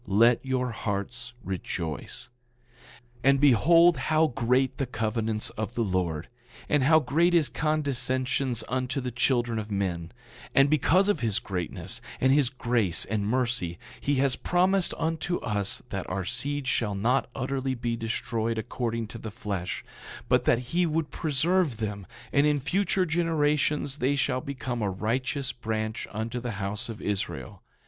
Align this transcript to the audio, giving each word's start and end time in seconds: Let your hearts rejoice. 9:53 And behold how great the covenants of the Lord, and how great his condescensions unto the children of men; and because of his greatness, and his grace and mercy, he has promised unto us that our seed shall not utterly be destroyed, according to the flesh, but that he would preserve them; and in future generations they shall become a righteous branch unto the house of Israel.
Let 0.07 0.43
your 0.43 0.71
hearts 0.71 1.33
rejoice. 1.43 2.29
9:53 3.23 3.29
And 3.29 3.39
behold 3.39 3.97
how 3.97 4.25
great 4.29 4.77
the 4.79 4.87
covenants 4.87 5.51
of 5.51 5.75
the 5.75 5.83
Lord, 5.83 6.27
and 6.67 6.81
how 6.85 6.99
great 6.99 7.33
his 7.33 7.49
condescensions 7.49 8.63
unto 8.67 8.99
the 8.99 9.11
children 9.11 9.59
of 9.59 9.69
men; 9.69 10.11
and 10.55 10.71
because 10.71 11.07
of 11.07 11.19
his 11.19 11.37
greatness, 11.37 12.01
and 12.19 12.33
his 12.33 12.49
grace 12.49 13.05
and 13.05 13.27
mercy, 13.27 13.77
he 13.99 14.15
has 14.15 14.35
promised 14.35 14.95
unto 14.97 15.37
us 15.41 15.83
that 15.91 16.09
our 16.09 16.25
seed 16.25 16.67
shall 16.67 16.95
not 16.95 17.29
utterly 17.35 17.75
be 17.75 17.95
destroyed, 17.95 18.57
according 18.57 19.05
to 19.09 19.19
the 19.19 19.29
flesh, 19.29 19.85
but 20.27 20.45
that 20.45 20.59
he 20.73 20.87
would 20.87 21.11
preserve 21.11 21.77
them; 21.77 22.07
and 22.33 22.47
in 22.47 22.59
future 22.59 23.05
generations 23.05 23.99
they 23.99 24.15
shall 24.15 24.41
become 24.41 24.81
a 24.81 24.89
righteous 24.89 25.51
branch 25.51 26.07
unto 26.11 26.39
the 26.39 26.53
house 26.53 26.89
of 26.89 27.03
Israel. 27.03 27.61